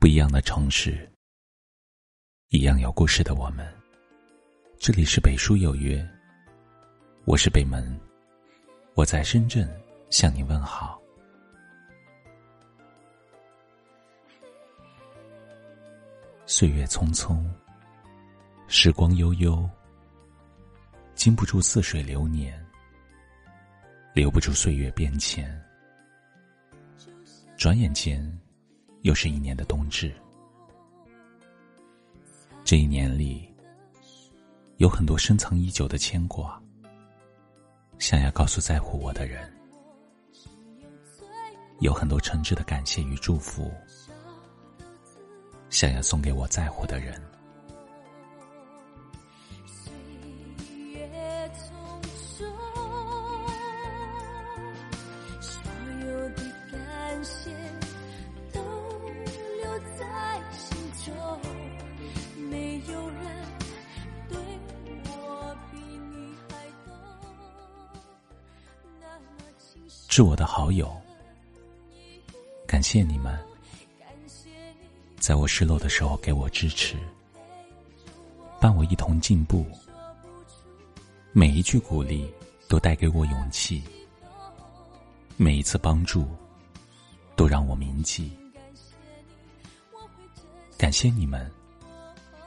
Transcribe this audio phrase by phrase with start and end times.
[0.00, 1.06] 不一样的城市，
[2.48, 3.70] 一样有故事的我们。
[4.78, 6.02] 这里是北书有约，
[7.26, 8.00] 我是北门，
[8.94, 9.70] 我在深圳
[10.08, 10.98] 向你问好。
[16.46, 17.44] 岁月匆匆，
[18.68, 19.68] 时光悠悠，
[21.14, 22.58] 经不住似水流年，
[24.14, 25.62] 留不住岁月变迁。
[27.58, 28.40] 转眼间，
[29.02, 30.12] 又是一年的冬至。
[32.62, 33.48] 这一年里，
[34.76, 36.60] 有很多深藏已久的牵挂，
[37.98, 39.42] 想要告诉在乎我的人；
[41.80, 43.72] 有很多诚挚的感谢与祝福，
[45.70, 47.20] 想要送给我在乎的人。
[70.10, 70.92] 致我的好友，
[72.66, 73.38] 感谢你们，
[75.20, 76.96] 在我失落的时候给我支持，
[78.58, 79.64] 伴我一同进步。
[81.30, 82.28] 每一句鼓励
[82.66, 83.84] 都带给我勇气，
[85.36, 86.26] 每一次帮助
[87.36, 88.36] 都让我铭记。
[90.76, 91.48] 感谢你们，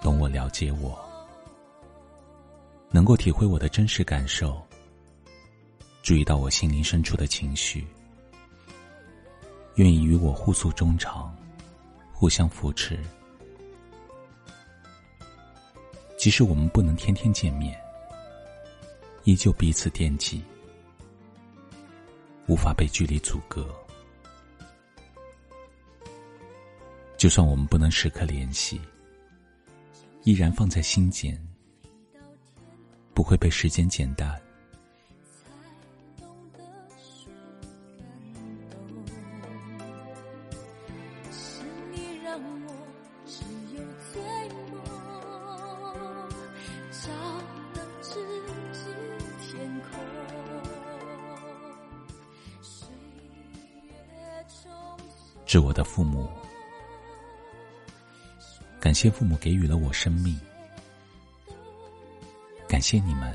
[0.00, 0.96] 懂我、了解我，
[2.92, 4.64] 能够体会我的真实感受。
[6.08, 7.86] 注意到我心灵深处的情绪，
[9.74, 11.36] 愿意与我互诉衷肠，
[12.14, 12.98] 互相扶持。
[16.16, 17.78] 即使我们不能天天见面，
[19.24, 20.42] 依旧彼此惦记，
[22.46, 23.68] 无法被距离阻隔。
[27.18, 28.80] 就算我们不能时刻联系，
[30.22, 31.38] 依然放在心间，
[33.12, 34.40] 不会被时间减淡。
[55.48, 56.28] 致我的父母，
[58.78, 60.38] 感谢父母给予了我生命，
[62.68, 63.34] 感谢你们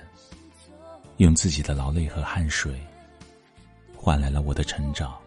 [1.17, 2.79] 用自己的劳累和汗水
[3.97, 5.19] 换来了我的成长，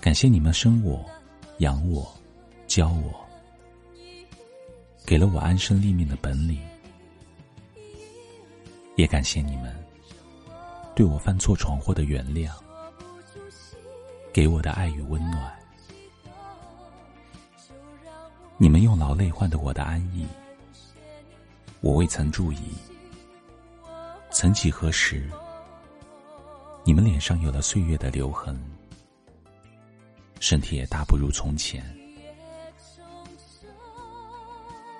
[0.00, 1.04] 感谢你们生我、
[1.58, 2.10] 养我、
[2.66, 3.12] 教我，
[5.04, 6.58] 给了我安身立命的本领，
[8.94, 9.76] 也感谢你们
[10.94, 12.50] 对我犯错闯祸的原谅。
[14.36, 15.50] 给我的爱与温暖，
[18.58, 20.26] 你们用劳累换得我的安逸，
[21.80, 22.58] 我未曾注意。
[24.30, 25.26] 曾几何时，
[26.84, 28.54] 你们脸上有了岁月的留痕，
[30.38, 31.82] 身体也大不如从前。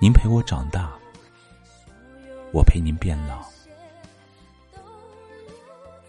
[0.00, 0.94] 您陪我长大，
[2.54, 3.44] 我陪您变老，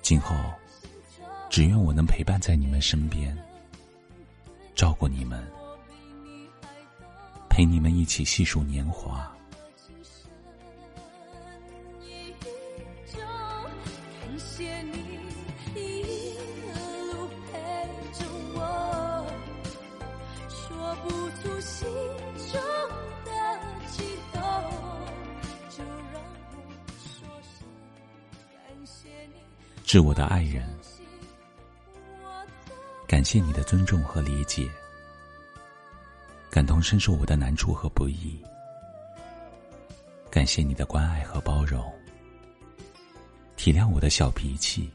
[0.01, 0.33] 今后。
[1.49, 3.35] 只愿我能陪伴在你们身边，
[4.75, 5.43] 照顾你们，
[7.49, 9.31] 陪你们一起细数年华。
[14.19, 14.91] 感谢你
[15.73, 16.03] 一
[17.11, 17.57] 路陪
[18.13, 19.25] 着我。
[20.47, 21.09] 说不
[21.41, 21.87] 出心
[22.51, 22.61] 中
[23.25, 23.31] 的
[23.89, 24.41] 激动，
[25.69, 25.83] 就
[26.13, 26.21] 让
[26.51, 26.55] 我
[26.99, 27.67] 说声
[28.53, 29.41] 感谢你，
[29.83, 30.76] 致我的爱人。
[33.27, 34.71] 谢你的尊重和理解，
[36.49, 38.41] 感同身受我的难处和不易。
[40.31, 41.93] 感谢你的关爱和包容，
[43.57, 44.89] 体谅我的小脾气。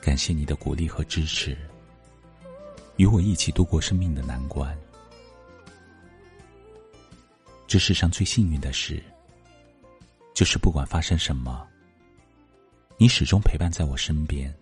[0.00, 1.56] 感谢你的鼓励和支持，
[2.96, 4.76] 与我一起度过生命的难关。
[7.68, 9.00] 这世上最幸运的事，
[10.34, 11.64] 就是不管发生什么，
[12.98, 14.52] 你始终陪伴在我身边。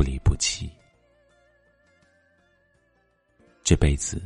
[0.00, 0.70] 不离不弃，
[3.62, 4.18] 这辈子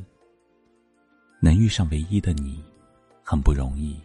[1.41, 2.63] 能遇上唯一的你，
[3.25, 4.01] 很不容易。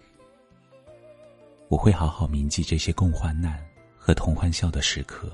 [1.68, 3.63] 我会好好铭记这些共患难
[4.00, 5.31] 和同欢笑的时刻，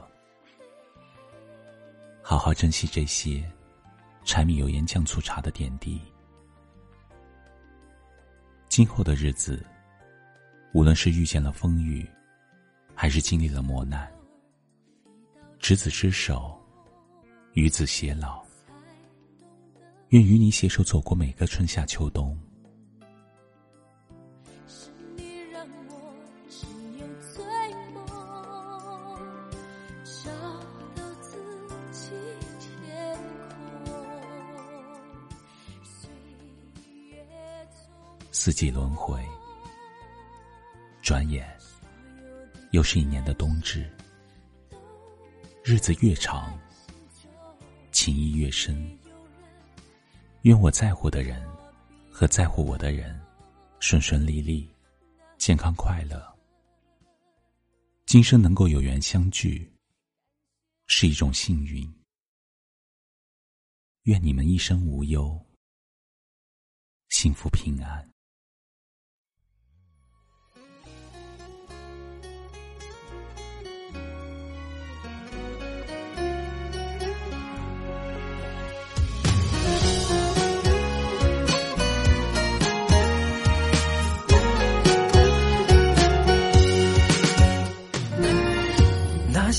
[2.22, 3.42] 好好珍惜这些
[4.26, 6.02] 柴米油盐酱醋茶的点滴。
[8.68, 9.66] 今后的日子，
[10.74, 12.06] 无论是遇见了风雨，
[12.94, 14.14] 还是经历了磨难。
[15.68, 16.56] 执子之手，
[17.54, 18.46] 与子偕老。
[20.10, 22.38] 愿与你携手走过每个春夏秋冬。
[38.32, 39.20] 四季轮回，
[41.02, 41.52] 转眼
[42.70, 43.92] 又是一年的冬至。
[45.68, 46.56] 日子越长，
[47.92, 48.88] 情谊越深。
[50.44, 51.44] 愿我在乎的人
[52.12, 53.20] 和在乎我的人
[53.80, 54.70] 顺顺利利、
[55.40, 56.24] 健康快乐。
[58.06, 59.68] 今生能够有缘相聚，
[60.86, 61.92] 是一种幸运。
[64.04, 65.44] 愿你们一生无忧，
[67.10, 68.15] 幸福平安。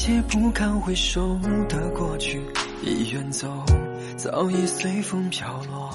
[0.06, 1.36] 些不堪回首
[1.68, 2.40] 的过去
[2.80, 3.48] 已远走，
[4.16, 5.90] 早已随风飘落。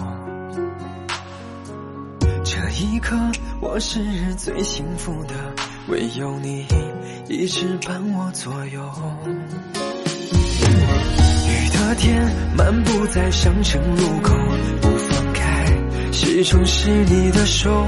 [2.43, 3.15] 这一刻，
[3.61, 4.01] 我是
[4.35, 5.33] 最幸福的，
[5.87, 6.65] 唯有你
[7.29, 8.81] 一直伴我左右。
[11.47, 14.35] 雨的天，漫步在上城路口，
[14.81, 15.65] 不放开，
[16.11, 17.87] 始终是你的手。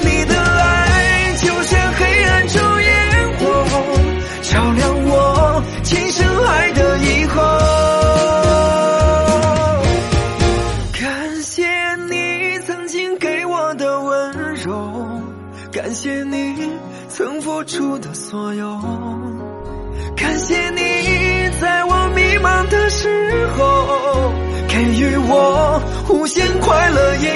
[0.00, 2.90] 你的爱就像黑暗中烟
[3.38, 3.42] 火，
[4.42, 7.42] 照亮我今生爱的以后。
[10.98, 11.66] 感谢
[12.08, 15.20] 你曾经给我的温柔，
[15.72, 16.70] 感谢你
[17.08, 18.80] 曾付出的所有，
[20.16, 20.80] 感谢你
[21.60, 24.32] 在我迷茫的时候
[24.68, 27.14] 给予我无限快乐。
[27.16, 27.26] 一